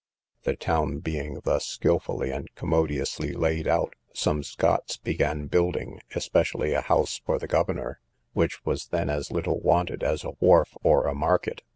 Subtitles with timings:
[0.45, 6.81] The town being thus skilfully and commodiously laid out, some Scots began building, especially a
[6.81, 7.99] house for the governor,
[8.33, 11.61] which was then as little wanted as a wharf or a market.